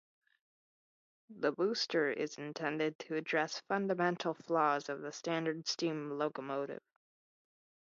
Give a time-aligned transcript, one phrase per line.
[1.29, 6.81] The booster is intended to address fundamental flaws of the standard steam locomotive.